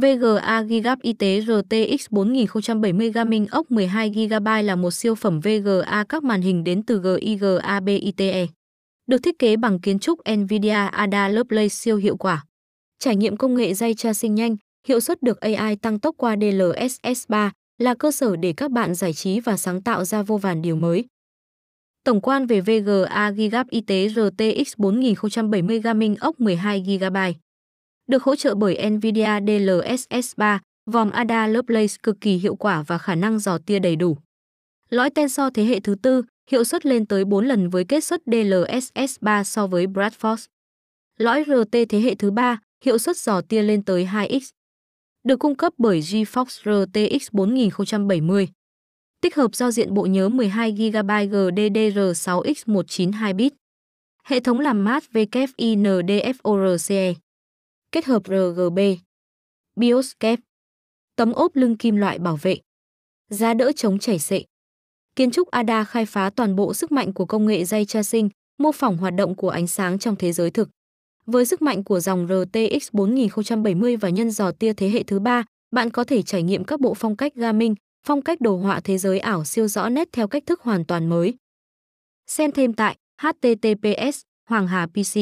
[0.00, 6.24] VGA Gigap Y tế RTX 4070 Gaming ốc 12GB là một siêu phẩm VGA các
[6.24, 8.46] màn hình đến từ GIGA BITE.
[9.06, 12.44] Được thiết kế bằng kiến trúc NVIDIA Ada Lovelace siêu hiệu quả.
[12.98, 14.56] Trải nghiệm công nghệ dây tracing nhanh,
[14.88, 18.94] hiệu suất được AI tăng tốc qua DLSS 3 là cơ sở để các bạn
[18.94, 21.04] giải trí và sáng tạo ra vô vàn điều mới.
[22.04, 27.32] Tổng quan về VGA Gigap Y tế RTX 4070 Gaming ốc 12GB
[28.08, 30.60] được hỗ trợ bởi NVIDIA DLSS 3,
[30.90, 34.16] vòng Ada Lovelace cực kỳ hiệu quả và khả năng dò tia đầy đủ.
[34.90, 38.22] Lõi Tensor thế hệ thứ tư, hiệu suất lên tới 4 lần với kết suất
[38.26, 40.46] DLSS 3 so với Bradford.
[41.18, 44.40] Lõi RT thế hệ thứ ba, hiệu suất dò tia lên tới 2x.
[45.24, 48.48] Được cung cấp bởi GeForce RTX 4070.
[49.20, 53.52] Tích hợp giao diện bộ nhớ 12GB GDDR6X192 bit.
[54.24, 57.14] Hệ thống làm mát WINDFORCE
[57.92, 58.78] kết hợp RGB,
[59.76, 60.38] BIOS kép,
[61.16, 62.58] tấm ốp lưng kim loại bảo vệ,
[63.30, 64.44] giá đỡ chống chảy xệ.
[65.16, 68.28] Kiến trúc ADA khai phá toàn bộ sức mạnh của công nghệ dây tracing,
[68.58, 70.68] mô phỏng hoạt động của ánh sáng trong thế giới thực.
[71.26, 75.44] Với sức mạnh của dòng RTX 4070 và nhân dò tia thế hệ thứ ba,
[75.70, 77.74] bạn có thể trải nghiệm các bộ phong cách gaming,
[78.06, 81.08] phong cách đồ họa thế giới ảo siêu rõ nét theo cách thức hoàn toàn
[81.08, 81.34] mới.
[82.26, 85.18] Xem thêm tại https Hoàng Hà PC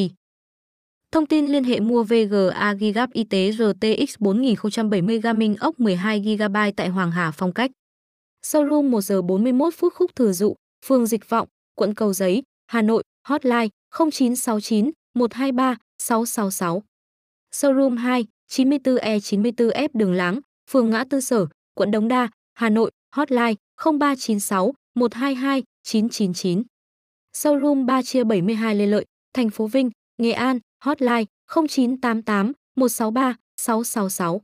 [1.16, 6.88] Thông tin liên hệ mua VGA Gigap Y tế RTX 4070 Gaming ốc 12GB tại
[6.88, 7.70] Hoàng Hà Phong Cách.
[8.46, 10.54] Showroom 1 giờ 41 phút khúc thừa dụ,
[10.86, 16.82] phường Dịch Vọng, quận Cầu Giấy, Hà Nội, hotline 0969 123 666.
[17.52, 23.54] Showroom 2, 94E94F Đường Láng, phường Ngã Tư Sở, quận Đống Đa, Hà Nội, hotline
[23.82, 26.62] 0396 122 999.
[27.36, 34.40] Showroom 3 chia 72 Lê Lợi, thành phố Vinh, Nghệ An, hotline 0988 163 666.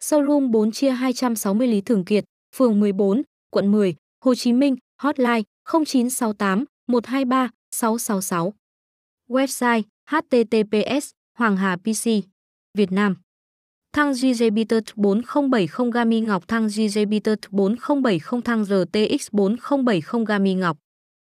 [0.00, 2.24] Showroom 4 chia 260 Lý Thường Kiệt,
[2.56, 8.52] phường 14, quận 10, Hồ Chí Minh, hotline 0968 123 666.
[9.28, 12.06] Website https Hoàng Hà PC
[12.74, 13.16] Việt Nam
[13.92, 20.78] Thăng GJBT 4070 Gami Ngọc Thăng GJBT 4070 Thăng RTX 4070 Gami Ngọc